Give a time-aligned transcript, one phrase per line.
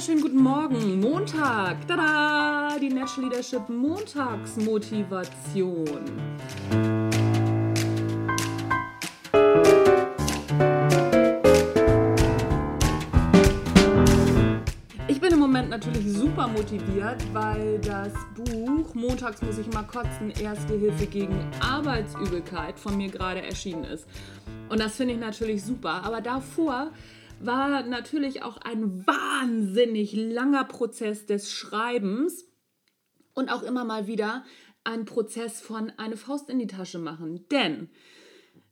[0.00, 1.00] wunderschönen guten Morgen.
[1.00, 1.86] Montag.
[1.86, 2.78] Tada!
[2.80, 6.00] Die Natural Leadership Montagsmotivation.
[15.06, 20.30] Ich bin im Moment natürlich super motiviert, weil das Buch Montags muss ich mal kotzen,
[20.40, 24.06] Erste Hilfe gegen Arbeitsübelkeit von mir gerade erschienen ist.
[24.70, 26.02] Und das finde ich natürlich super.
[26.04, 26.90] Aber davor
[27.40, 32.46] war natürlich auch ein wahnsinnig langer Prozess des Schreibens
[33.34, 34.44] und auch immer mal wieder
[34.84, 37.46] ein Prozess von eine Faust in die Tasche machen.
[37.50, 37.88] Denn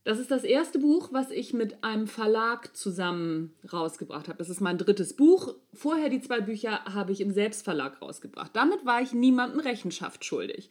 [0.04, 4.38] das ist das erste Buch, was ich mit einem Verlag zusammen rausgebracht habe.
[4.38, 5.55] Das ist mein drittes Buch.
[5.74, 8.52] Vorher die zwei Bücher habe ich im Selbstverlag rausgebracht.
[8.55, 10.70] Damit war ich niemandem Rechenschaft schuldig.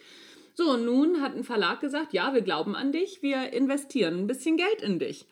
[0.55, 4.27] So, und nun hat ein Verlag gesagt, ja, wir glauben an dich, wir investieren ein
[4.27, 5.27] bisschen Geld in dich.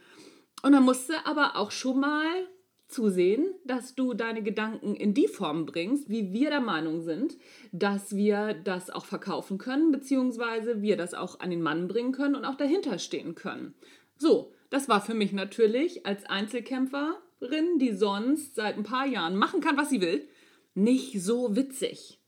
[0.62, 2.48] Und dann musste aber auch schon mal
[2.88, 7.38] zusehen, dass du deine Gedanken in die Form bringst, wie wir der Meinung sind,
[7.72, 12.36] dass wir das auch verkaufen können, beziehungsweise wir das auch an den Mann bringen können
[12.36, 13.74] und auch dahinter stehen können.
[14.18, 19.62] So, das war für mich natürlich als Einzelkämpferin, die sonst seit ein paar Jahren machen
[19.62, 20.28] kann, was sie will,
[20.74, 22.20] nicht so witzig.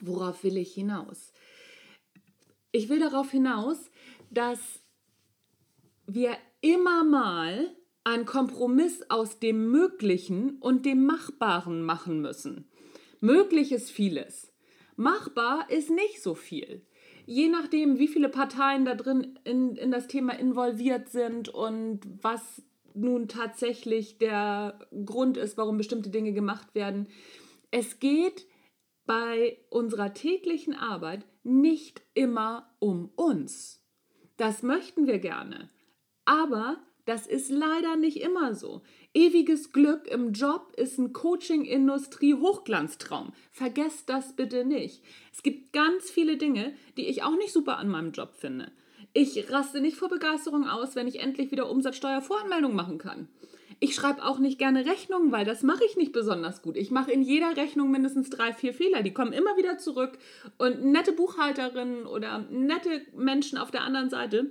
[0.00, 1.32] Worauf will ich hinaus?
[2.70, 3.90] Ich will darauf hinaus,
[4.30, 4.60] dass
[6.06, 7.74] wir immer mal
[8.08, 12.66] einen Kompromiss aus dem Möglichen und dem Machbaren machen müssen.
[13.20, 14.52] Möglich ist vieles.
[14.96, 16.86] Machbar ist nicht so viel.
[17.26, 22.62] Je nachdem, wie viele Parteien da drin in, in das Thema involviert sind und was
[22.94, 27.08] nun tatsächlich der Grund ist, warum bestimmte Dinge gemacht werden.
[27.70, 28.46] Es geht
[29.04, 33.84] bei unserer täglichen Arbeit nicht immer um uns.
[34.38, 35.68] Das möchten wir gerne.
[36.24, 38.82] Aber das ist leider nicht immer so.
[39.14, 43.32] Ewiges Glück im Job ist ein Coaching-Industrie-Hochglanztraum.
[43.50, 45.02] Vergesst das bitte nicht.
[45.32, 48.70] Es gibt ganz viele Dinge, die ich auch nicht super an meinem Job finde.
[49.14, 53.28] Ich raste nicht vor Begeisterung aus, wenn ich endlich wieder Umsatzsteuervoranmeldung machen kann.
[53.80, 56.76] Ich schreibe auch nicht gerne Rechnungen, weil das mache ich nicht besonders gut.
[56.76, 59.02] Ich mache in jeder Rechnung mindestens drei, vier Fehler.
[59.02, 60.18] Die kommen immer wieder zurück.
[60.58, 64.50] Und nette Buchhalterinnen oder nette Menschen auf der anderen Seite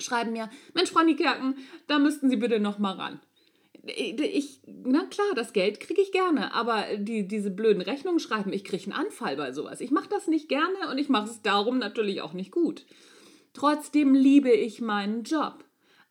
[0.00, 1.56] schreiben mir, Mensch, Frau Niekerken,
[1.86, 3.20] da müssten Sie bitte noch mal ran.
[3.82, 8.64] Ich, na klar, das Geld kriege ich gerne, aber die, diese blöden Rechnungen schreiben, ich
[8.64, 9.80] kriege einen Anfall bei sowas.
[9.80, 12.84] Ich mache das nicht gerne und ich mache es darum natürlich auch nicht gut.
[13.54, 15.64] Trotzdem liebe ich meinen Job.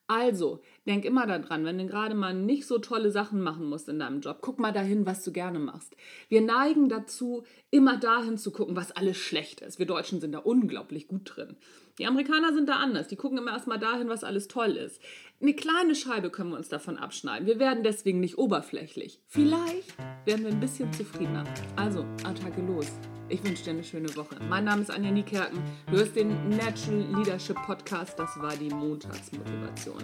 [0.07, 3.99] Also, denk immer daran, wenn du gerade mal nicht so tolle Sachen machen musst in
[3.99, 5.95] deinem Job, guck mal dahin, was du gerne machst.
[6.27, 9.77] Wir neigen dazu, immer dahin zu gucken, was alles schlecht ist.
[9.77, 11.55] Wir Deutschen sind da unglaublich gut drin.
[11.99, 13.07] Die Amerikaner sind da anders.
[13.09, 15.01] Die gucken immer erstmal dahin, was alles toll ist.
[15.41, 17.45] Eine kleine Scheibe können wir uns davon abschneiden.
[17.45, 19.21] Wir werden deswegen nicht oberflächlich.
[19.27, 21.43] Vielleicht werden wir ein bisschen zufriedener.
[21.75, 22.87] Also, Attacke los.
[23.27, 24.37] Ich wünsche dir eine schöne Woche.
[24.49, 25.59] Mein Name ist Anja Niekerken.
[25.91, 28.17] Du hörst den Natural Leadership Podcast.
[28.17, 30.03] Das war die Montagsmotivation.